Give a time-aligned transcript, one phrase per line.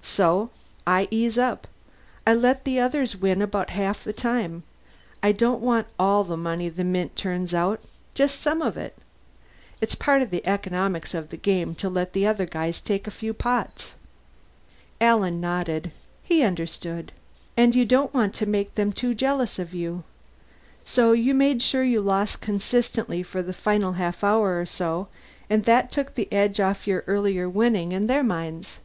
[0.00, 0.48] So
[0.86, 1.68] I ease up.
[2.26, 4.62] I let the others win about half the time.
[5.22, 7.80] I don't want all the money the mint turns out
[8.14, 8.96] just some of it.
[9.82, 13.10] It's part of the economics of the game to let the other guys take a
[13.10, 13.92] few pots."
[15.02, 15.92] Alan nodded.
[16.22, 17.12] He understood.
[17.54, 20.02] "And you don't want to make them too jealous of you.
[20.86, 25.08] So you made sure you lost consistently for the final half hour or so,
[25.50, 28.78] and that took the edge off your earlier winning in their minds."